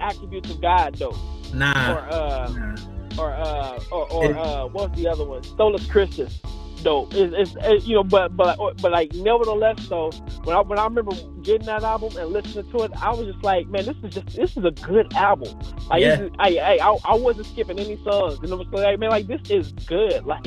[0.00, 1.16] attributes of God though.
[1.54, 1.92] Nah.
[1.92, 3.22] Or uh nah.
[3.22, 5.42] or uh or, or uh what's the other one?
[5.42, 6.40] Solus Christus
[6.82, 7.14] dope.
[7.14, 10.10] It's, it's it, you know, but but but like nevertheless though,
[10.44, 11.12] when I when I remember
[11.42, 14.36] getting that album and listening to it, I was just like, man, this is just
[14.36, 15.58] this is a good album.
[15.88, 16.20] Like, yeah.
[16.20, 19.26] is, I, I I I wasn't skipping any songs, and it was like, man, like
[19.26, 20.24] this is good.
[20.24, 20.46] Like,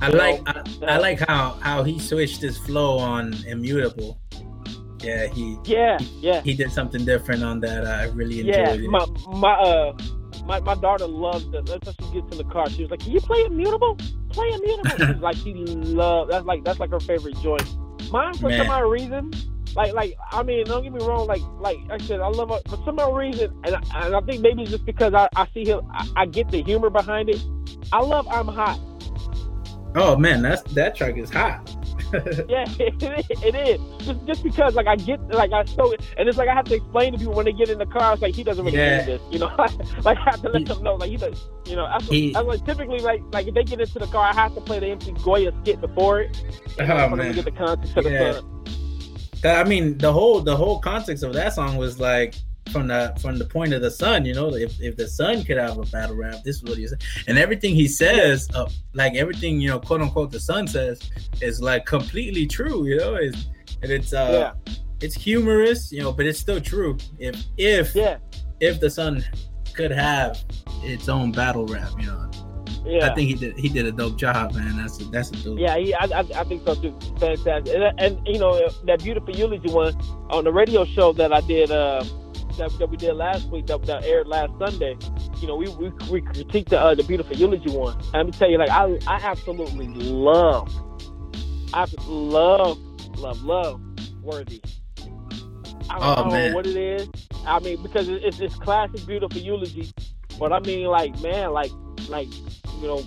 [0.00, 0.52] I like know,
[0.86, 4.20] I, I, like how how he switched his flow on Immutable.
[5.02, 7.86] Yeah, he yeah yeah he did something different on that.
[7.86, 8.90] I really enjoyed yeah, it.
[8.90, 9.98] my my uh
[10.44, 11.66] my, my daughter loved it.
[11.66, 12.68] That's how she gets in the car.
[12.70, 13.98] She was like, "Can you play Immutable?
[14.38, 16.30] Play Immutable." She's like, she loved.
[16.30, 17.76] That's like that's like her favorite joint.
[18.10, 18.58] Mine for Man.
[18.64, 19.32] some odd reason.
[19.74, 21.26] Like, like I mean, don't get me wrong.
[21.26, 24.20] Like, like I said, I love her for some odd reason, and I, and I
[24.20, 27.28] think maybe it's just because I, I see him, I, I get the humor behind
[27.28, 27.42] it.
[27.92, 28.80] I love I'm hot.
[29.94, 31.77] Oh man, that's that track is hot.
[32.48, 34.06] yeah, it, it is.
[34.06, 36.74] Just just because like I get like I so and it's like I have to
[36.74, 38.12] explain to people when they get in the car.
[38.14, 39.04] It's like he doesn't really yeah.
[39.04, 39.54] this, you know.
[40.04, 41.48] like I have to let he, them know like he does.
[41.66, 44.34] You know, I, he, like typically like like if they get into the car, I
[44.34, 46.42] have to play the MC Goya skit before it.
[46.80, 48.40] Oh man, get the context yeah.
[49.42, 49.48] the.
[49.48, 52.34] I mean, the whole the whole context of that song was like
[52.70, 55.56] from the from the point of the sun, you know, if, if the sun could
[55.56, 57.02] have a battle rap, this is what he said.
[57.26, 61.60] And everything he says, uh, like everything, you know, quote unquote the sun says is
[61.60, 63.46] like completely true, you know, it's,
[63.82, 64.74] and it's uh yeah.
[65.00, 66.96] it's humorous, you know, but it's still true.
[67.18, 68.18] If if yeah.
[68.60, 69.24] if the sun
[69.74, 70.42] could have
[70.82, 72.30] its own battle rap, you know.
[72.84, 73.10] Yeah.
[73.10, 73.58] I think he did.
[73.58, 74.78] He did a dope job, man.
[74.78, 75.58] That's a, that's a dope.
[75.58, 76.96] Yeah, he, I, I, I think so too.
[77.18, 77.74] Fantastic.
[77.74, 79.94] And, and, you know that beautiful eulogy one
[80.30, 81.70] on the radio show that I did.
[81.70, 82.02] Uh,
[82.58, 84.96] that, that we did last week that, that aired last Sunday,
[85.40, 87.96] you know, we we, we critiqued the uh, the beautiful eulogy one.
[87.98, 90.72] And let me tell you, like I I absolutely love,
[91.72, 92.78] I love
[93.16, 93.80] love love
[94.22, 94.60] Worthy.
[95.90, 97.08] I don't, oh, know what it is.
[97.46, 99.90] I mean, because it's it's classic beautiful eulogy,
[100.38, 101.70] but I mean, like man, like
[102.08, 102.28] like
[102.80, 103.02] you know.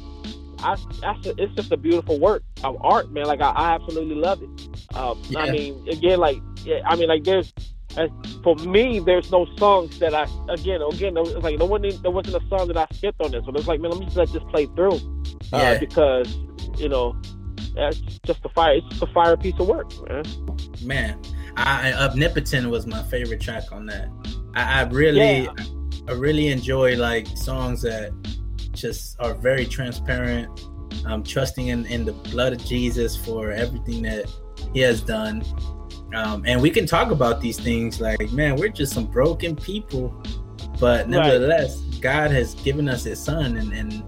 [0.64, 3.26] I, I, it's just a beautiful work of art, man.
[3.26, 4.96] Like I, I absolutely love it.
[4.96, 5.40] Um, yeah.
[5.40, 7.52] I mean, again, like yeah, I mean, like there's
[7.98, 8.10] as
[8.44, 12.44] for me, there's no songs that I again again it's like no one there wasn't
[12.44, 13.56] a song that I skipped on this one.
[13.56, 14.96] It's like man, let me just let this play through,
[15.54, 15.78] uh, yeah.
[15.78, 16.38] because
[16.78, 17.20] you know
[17.76, 18.76] that's just a fire.
[18.76, 20.26] It's just a fire piece of work, man.
[20.84, 21.22] Man,
[21.58, 24.10] I, Omnipotent was my favorite track on that.
[24.56, 25.54] I, I really, yeah.
[26.08, 28.12] I really enjoy like songs that
[28.72, 30.68] just are very transparent.
[31.06, 34.26] I'm trusting in, in the blood of Jesus for everything that
[34.74, 35.44] He has done
[36.16, 40.14] um, and we can talk about these things like, man, we're just some broken people,
[40.80, 42.02] but nevertheless, right.
[42.02, 44.04] God has given us His Son, and, and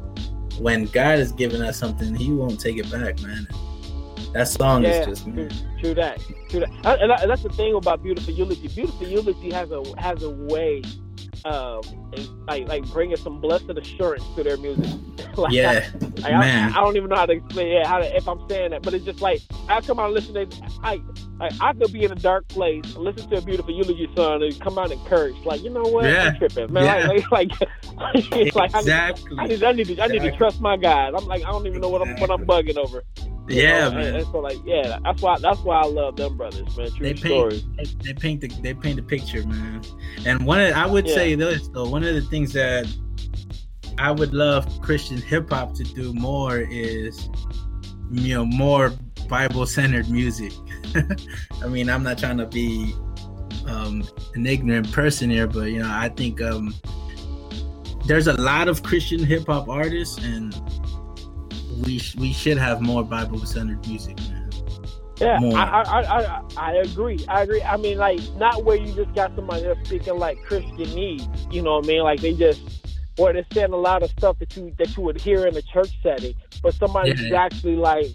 [0.60, 3.48] when God has given us something, He won't take it back, man.
[4.34, 8.02] That song yeah, is just true, true, that, true that, and, that's the thing about
[8.02, 8.68] Beautiful Eulogy.
[8.68, 10.82] Beautiful Eulogy has a has a way
[11.46, 11.82] um,
[12.48, 14.90] like like bringing some blessed assurance to their music.
[15.38, 15.90] like, yeah,
[16.24, 16.74] I, man.
[16.74, 18.82] I, I, don't even know how to explain yeah, how to, if I'm saying that,
[18.82, 20.48] but it's just like I come out and listen to
[20.82, 21.02] I
[21.40, 24.60] I, I could be in a dark place, listen to a beautiful eulogy song, and
[24.62, 25.36] come out and curse.
[25.46, 26.06] Like you know what?
[26.06, 26.30] Yeah.
[26.30, 26.84] I'm tripping, man.
[26.86, 27.08] Yeah.
[27.08, 27.52] Like, like,
[28.32, 29.38] like, like exactly.
[29.40, 31.14] I need, I need, to, I need to trust my guys.
[31.16, 33.04] I'm like I don't even know what I'm what I'm bugging over.
[33.48, 33.96] yeah, know?
[33.96, 34.06] man.
[34.06, 36.92] And, and, so like, yeah, that's why that's why I love them brothers, man.
[36.92, 37.64] True they story.
[37.78, 39.82] Paint, they paint the they paint the picture, man.
[40.26, 41.16] And one, of, I would yeah.
[41.16, 42.86] say this though, one of the things that
[43.98, 47.30] I would love Christian hip hop to do more is,
[48.12, 48.94] you know, more
[49.34, 50.54] Bible centered music.
[51.64, 52.94] I mean, I'm not trying to be
[53.66, 54.04] um,
[54.36, 56.72] an ignorant person here, but you know, I think um,
[58.06, 60.54] there's a lot of Christian hip hop artists, and
[61.84, 64.52] we sh- we should have more Bible centered music, man.
[65.20, 67.26] Yeah, I, I, I, I, I agree.
[67.28, 67.64] I agree.
[67.64, 71.48] I mean, like, not where you just got somebody that's speaking like Christian needs.
[71.50, 72.04] You know what I mean?
[72.04, 72.62] Like they just,
[73.18, 75.62] or they're saying a lot of stuff that you that you would hear in a
[75.64, 77.44] church setting, but somebody's Yeah.
[77.46, 78.12] actually like,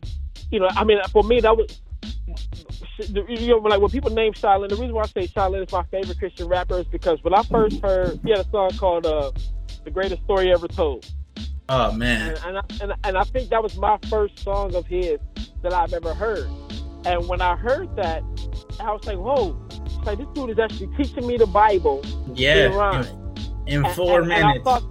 [0.50, 1.80] you know, I mean, for me that was.
[2.98, 5.62] You know, like when people name Shai Linne, the reason why I say Shai Linne
[5.62, 8.70] is my favorite Christian rapper is because when I first heard, he had a song
[8.76, 9.30] called uh,
[9.84, 11.06] "The Greatest Story Ever Told,"
[11.68, 14.86] Oh man, and and I, and, and I think that was my first song of
[14.86, 15.18] his
[15.62, 16.48] that I've ever heard.
[17.06, 18.22] And when I heard that,
[18.80, 19.56] I was like, "Whoa!"
[19.86, 22.02] It's like this dude is actually teaching me the Bible
[22.34, 23.04] yeah,
[23.66, 24.64] in in, four and- and I minutes.
[24.64, 24.82] thought-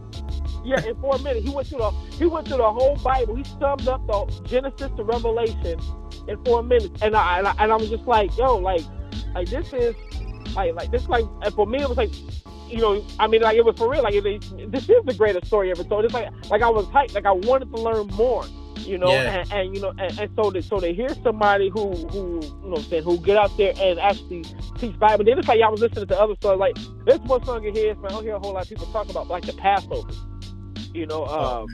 [0.65, 3.35] yeah, in four minutes, he went through the he went through the whole Bible.
[3.35, 5.79] He summed up the Genesis to Revelation
[6.27, 8.81] in four minutes, and I and I, and I was just like, "Yo, like,
[9.33, 9.95] like this is
[10.55, 12.11] like like this like." And for me, it was like.
[12.69, 14.03] You know, I mean, like it was for real.
[14.03, 16.03] Like it, this is the greatest story ever told.
[16.03, 17.15] It's like, like I was hyped.
[17.15, 18.43] Like I wanted to learn more.
[18.79, 19.39] You know, Yeah.
[19.39, 22.69] and, and you know, and, and so to, so to hear somebody who who you
[22.69, 24.43] know, I'm saying who get out there and actually
[24.77, 25.23] teach Bible.
[25.23, 26.59] Then it's like y'all was listening to other stuff.
[26.59, 28.07] Like there's one song in here, man.
[28.07, 30.09] I don't hear a whole lot of people talk about like the Passover.
[30.97, 31.67] You know, Oh, um,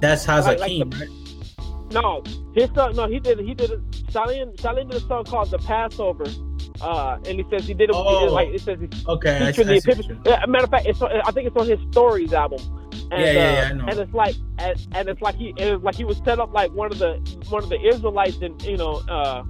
[0.00, 1.92] That's like- like Hazakim, the- right?
[1.92, 2.22] no,
[2.54, 2.94] his song.
[2.94, 3.40] No, he did.
[3.40, 3.70] He did.
[4.10, 6.24] Shai Linne Shalin did a song called "The Passover,"
[6.80, 7.96] uh, and he says he did it.
[7.96, 8.32] He did, Oh.
[8.32, 10.18] like it says he's Okay, I, I the Epiphany.
[10.46, 12.60] Matter of fact, it's on, I think it's on his Stories album.
[13.10, 13.84] And, Yeah, yeah, uh, yeah, I know.
[13.88, 16.52] And it's like, and, and it's like he, it was like he was set up
[16.52, 17.14] like one of the
[17.50, 19.42] one of the Israelites and you know uh,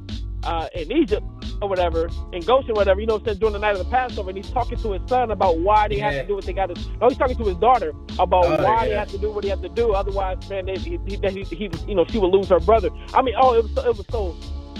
[0.46, 1.26] uh, in Egypt
[1.60, 3.00] or whatever in Goshen, whatever.
[3.00, 5.30] You know, said during the night of the Passover, and he's talking to his son
[5.30, 6.80] about why they have to do what they got to.
[7.00, 9.50] No, he's talking to his daughter about Daughter, why they have to do what they
[9.50, 9.92] have to do.
[9.92, 12.90] Otherwise, man, they, he, he, he, you know, she would lose her brother.
[13.14, 14.36] I mean, oh, it was so, it was so.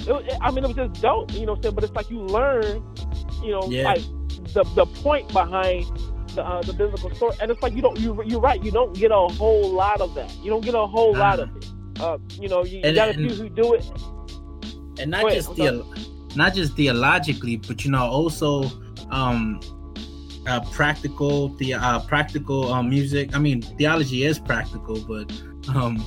[0.08, 1.52] It was, I mean, it was just dope, you know.
[1.52, 1.74] what I'm saying?
[1.74, 2.82] But it's like you learn,
[3.42, 3.84] you know, Yeah.
[3.92, 4.02] like
[4.54, 5.84] the the point behind
[6.34, 8.62] the uh, the biblical story, and it's like you don't you you're right.
[8.62, 10.32] You don't get a whole lot of that.
[10.44, 11.66] You don't get a whole lot of it.
[11.98, 13.90] Uh, you know, you, you And- got a few who do it.
[14.98, 15.84] And not ahead, just the
[16.36, 18.70] not just theologically, but you know also
[19.10, 19.60] um
[20.46, 23.34] uh practical the uh practical um music.
[23.34, 25.30] I mean theology is practical, but
[25.74, 26.04] um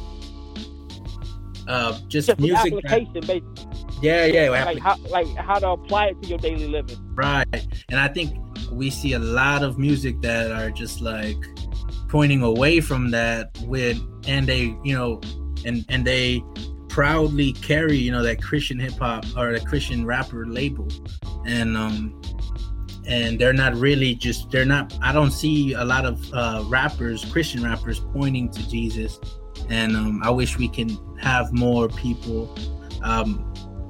[1.68, 3.70] uh just Just music application, basically,
[4.02, 6.98] yeah yeah like how like how to apply it to your daily living.
[7.16, 8.36] right and i think
[8.72, 11.38] we see a lot of music that are just like
[12.08, 15.20] pointing away from that with and they you know
[15.66, 16.42] and and they
[16.90, 20.88] proudly carry you know that christian hip-hop or the christian rapper label.
[21.46, 22.22] And um
[23.08, 27.26] and they're not really just they're not i don't see a lot of uh rappers
[27.26, 29.20] christian rappers pointing to jesus.
[29.70, 32.54] And um i wish we can have more people
[33.04, 33.46] um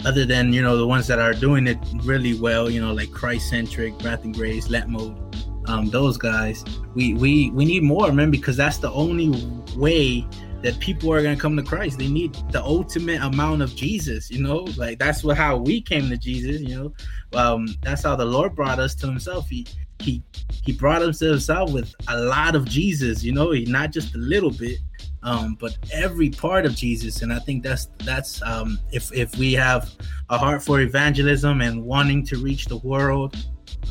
[0.05, 3.11] other than you know the ones that are doing it really well you know like
[3.11, 5.29] christ centric wrath and grace Lamp Mode
[5.69, 6.65] um those guys.
[6.95, 9.29] We we we need more man because that's the only
[9.75, 10.27] way
[10.61, 11.97] that people are going to come to christ.
[11.97, 14.67] They need the ultimate amount of jesus you know?
[14.77, 16.93] Like that's what how we came to jesus you know?
[17.37, 19.47] Um that's how the lord brought us to himself.
[19.49, 19.65] He
[19.99, 20.23] he
[20.63, 23.51] he brought us to himself with a lot of jesus you know?
[23.51, 24.79] He not just a little bit
[25.23, 27.21] um but every part of jesus.
[27.21, 29.91] And i think that's that's um if if we have
[30.29, 33.35] a heart for evangelism and wanting to reach the world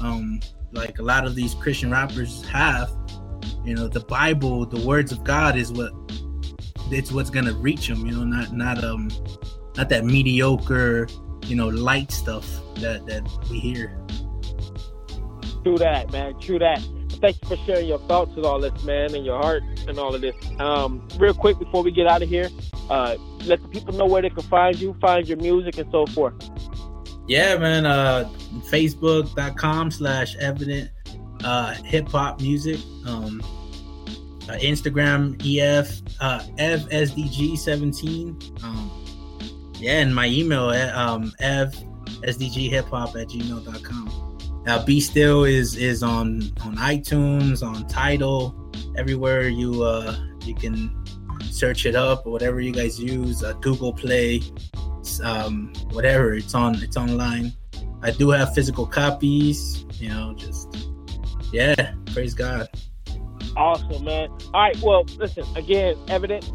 [0.01, 0.41] um
[0.73, 2.91] like a lot of these christian rappers have
[3.65, 5.93] you know the bible the words of god is what
[6.91, 9.09] it's what's gonna reach them you know not not um
[9.77, 11.07] not that mediocre
[11.45, 12.47] you know light stuff
[12.77, 13.99] that that we hear
[15.65, 16.39] True that, man.
[16.41, 16.79] True that.
[17.21, 20.15] Thank you for sharing your thoughts with all this, man, and your heart and all
[20.15, 20.35] of this.
[20.61, 22.49] Um, real quick before we get out of here,
[22.89, 26.07] uh, let the people know where they can find you, find your music, and so
[26.07, 26.35] forth.
[27.27, 28.29] yeah man uh
[28.71, 30.91] facebook.com slash evident
[31.45, 33.43] uh hip hop music um
[34.49, 38.91] uh, instagram ef uh evsdg17 um
[39.79, 41.75] yeah and my email uh, um ev
[42.23, 48.55] sdg hip hop at gmail.com now be still is is on on itunes on Tidal
[48.97, 50.91] everywhere you uh you can
[51.51, 54.41] search it up or whatever you guys use uh, google play
[55.23, 57.53] um whatever it's on it's online.
[58.03, 60.77] I do have physical copies you know just
[61.53, 62.69] yeah praise god
[63.59, 64.29] Awesome, man.
[64.55, 66.49] All right, well, listen, again, Evident,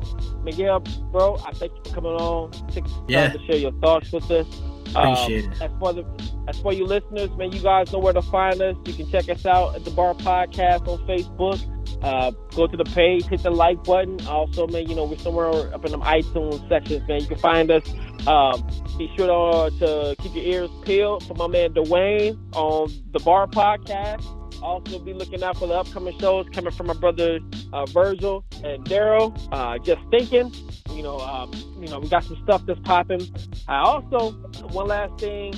[0.43, 0.79] Miguel,
[1.11, 2.51] bro, I thank you for coming on.
[2.69, 4.47] Take the time to share your thoughts with us.
[4.95, 5.61] Um, Appreciate it.
[5.61, 6.05] As for the
[6.47, 8.75] as for you listeners, man, you guys know where to find us.
[8.85, 11.59] You can check us out at the Bar Podcast on Facebook.
[12.03, 14.19] uh, go to the page, hit the like button.
[14.27, 17.21] Also, man, you know, we're somewhere up in the iTunes sections, man.
[17.21, 17.83] You can find us.
[18.27, 18.61] Um,
[18.97, 23.47] be sure to, to keep your ears peeled for my man Dwayne on the Bar
[23.47, 24.23] Podcast.
[24.63, 27.39] Also, be looking out for the upcoming shows coming from my brother
[27.73, 29.37] uh, Virgil and Daryl.
[29.51, 30.53] Uh, just thinking,
[30.91, 31.51] you know, um,
[31.81, 33.21] you know, we got some stuff that's popping.
[33.67, 34.31] I also,
[34.71, 35.53] one last thing,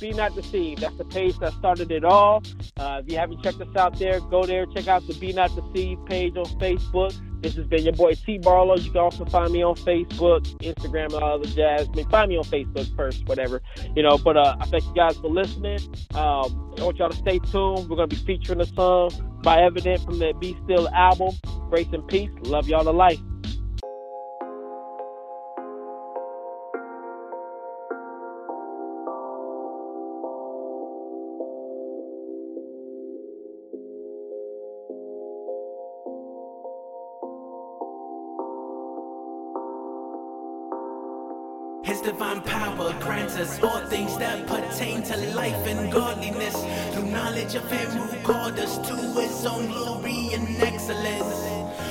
[0.00, 0.82] be not deceived.
[0.82, 2.44] That's the page that started it all.
[2.76, 5.50] Uh, if you haven't checked us out there, go there, check out the Be Not
[5.54, 7.12] Deceived page on Facebook.
[7.44, 8.74] This has been your boy T Barlow.
[8.78, 11.86] You can also find me on Facebook, Instagram, and all the jazz.
[11.92, 13.60] I mean, find me on Facebook first, whatever.
[13.94, 15.78] You know, but uh, I thank you guys for listening.
[16.14, 17.90] Um, I want y'all to stay tuned.
[17.90, 21.34] We're going to be featuring a song by Evident from the Be Still album.
[21.68, 22.30] Grace and peace.
[22.44, 23.20] Love y'all to life.
[42.04, 46.54] Divine power grants us all things that pertain to life and godliness.
[46.92, 51.34] Through knowledge of Him who called us to His own glory and excellence.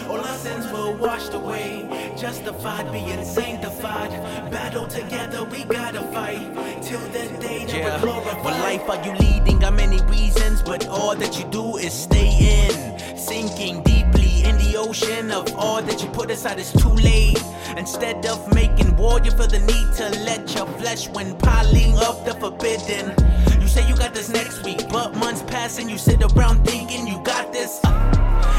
[0.07, 4.11] All our sins were washed away, justified, being sanctified.
[4.51, 6.45] Battle together, we gotta fight
[6.83, 7.95] till the day that yeah.
[7.95, 8.43] we're glorified.
[8.43, 9.59] What life are you leading?
[9.59, 12.29] Got many reasons, but all that you do is stay
[12.67, 14.02] in, sinking deeply
[14.43, 17.41] in the ocean of all that you put aside is too late.
[17.77, 22.23] Instead of making war, you feel the need to let your flesh when piling up
[22.25, 23.13] the forbidden.
[23.61, 27.07] You say you got this next week, but months pass and you sit around thinking
[27.07, 27.79] you got this.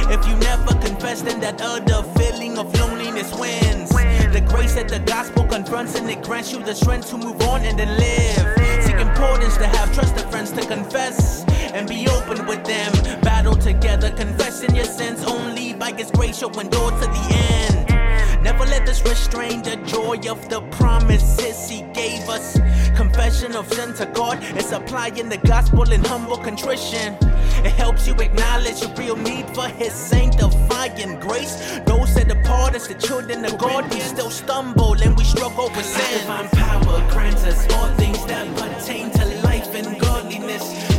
[0.06, 3.90] If you never confess, then that other feeling of loneliness wins.
[3.90, 7.62] The grace that the gospel confronts and it grants you the strength to move on
[7.62, 8.84] and then live.
[8.84, 11.43] Seek importance to have trusted friends to confess
[11.74, 12.92] and be open with them.
[13.20, 18.42] Battle together, confessing your sins only by His grace, showing door to the end.
[18.42, 22.58] Never let this restrain the joy of the promises He gave us.
[22.94, 27.16] Confession of sin to God is applying the gospel in humble contrition.
[27.64, 31.80] It helps you acknowledge your real need for His sanctifying grace.
[31.86, 35.86] Those set apart as the children of God, we still stumble and we struggle with
[35.86, 36.20] sin.
[36.20, 40.93] Divine power grants us all things that pertain to life and godliness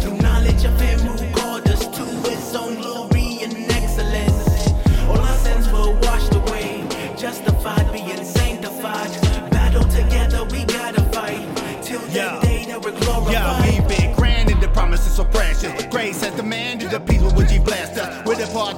[0.65, 4.71] through knowledge of Him who called us to His own glory and excellence.
[5.07, 5.37] All our
[5.71, 6.87] were washed away
[7.17, 9.09] justified, being sanctified.
[9.51, 11.45] Battle together, we gotta fight
[11.81, 13.33] till the day that we're glorified.
[13.33, 15.85] Yeah, we've been granted the promises of precious.
[15.85, 18.25] Grace has demanded the peace with which He blessed us.
[18.25, 18.73] We're the His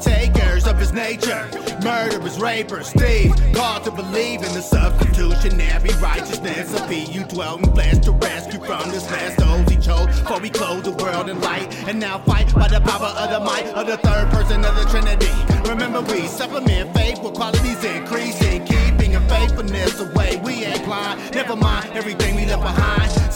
[0.98, 1.48] nature.
[1.84, 6.88] Murderers, rapers, thieves, called to believe in the substitutionary righteousness of.
[6.92, 9.36] You dwell in flesh to rescue from this mess.
[9.36, 12.82] Those He chose, for we clothe the world in light, and now fight by the
[12.82, 15.32] power of the might of the third person of the Trinity.
[15.70, 20.42] Remember, we supplement faith with qualities increasing, keeping a faithfulness away.
[20.44, 23.27] We ain't blind, never mind everything we left behind.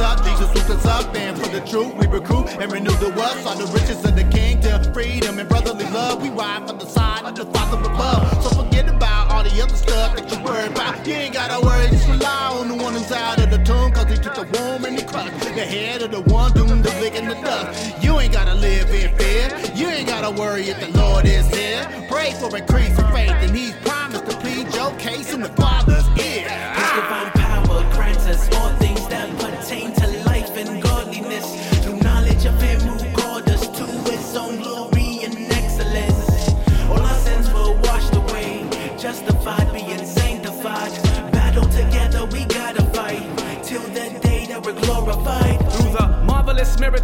[0.00, 3.46] Jesus hooked us up, and for the truth we recruit and renew the us.
[3.46, 6.22] All the riches of the kingdom, freedom and brotherly love.
[6.22, 8.42] We ride from the side of the Father above.
[8.42, 11.06] So forget about all the other stuff that you worry about.
[11.06, 14.10] You ain't gotta worry, just rely on the one who's out of the tomb, cause
[14.10, 17.14] he took the womb and he crushed the head of the one doomed to lick
[17.14, 18.02] in the dust.
[18.02, 21.84] You ain't gotta live in fear, you ain't gotta worry if the Lord is here.
[22.08, 25.99] Pray for increase of faith, and He's promised to plead your case in the Father's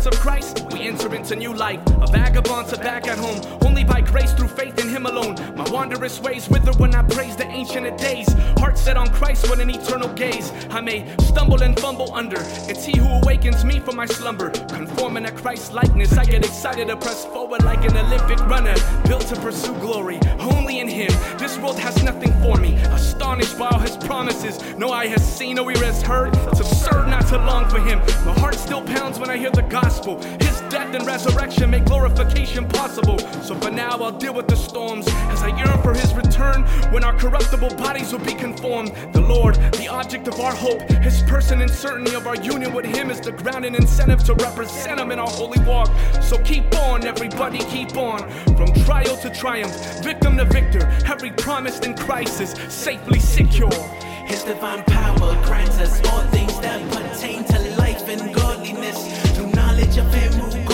[0.07, 1.80] of Christ, enter into new life.
[2.01, 5.34] A vagabond to back at home, only by grace through faith in Him alone.
[5.57, 8.32] My wanderous ways wither when I praise the ancient of days.
[8.59, 10.53] Heart set on Christ with an eternal gaze.
[10.70, 12.39] I may stumble and fumble under.
[12.70, 14.51] It's He who awakens me from my slumber.
[14.51, 18.74] Conforming to Christ's likeness, I get excited to press forward like an Olympic runner,
[19.07, 20.20] built to pursue glory.
[20.39, 22.74] Only in Him, this world has nothing for me.
[23.01, 26.37] Astonished by all His promises, no eye has seen, no ear has heard.
[26.49, 27.99] It's absurd not to long for Him.
[28.24, 30.20] My heart still pounds when I hear the gospel.
[30.41, 33.18] His death and resurrection make glorification possible.
[33.43, 37.03] So for now, I'll deal with the storms as I yearn for his return when
[37.03, 38.93] our corruptible bodies will be conformed.
[39.14, 42.85] The Lord, the object of our hope, his person and certainty of our union with
[42.85, 45.89] him is the ground and incentive to represent him in our holy walk.
[46.20, 48.29] So keep on, everybody, keep on.
[48.55, 49.72] From trial to triumph,
[50.05, 53.81] victim to victor, every promise in crisis safely secure.
[54.27, 58.99] His divine power grants us all things that pertain to life and godliness
[59.35, 60.66] through knowledge of him who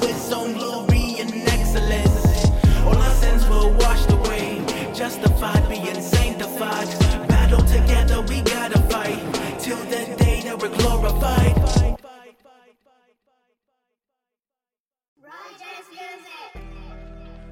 [0.00, 2.46] with own glory and excellence.
[2.86, 6.88] All our sins were washed away, justified, being sanctified.
[7.28, 9.20] Battle together, we gotta fight
[9.58, 11.59] till the day that we're glorified.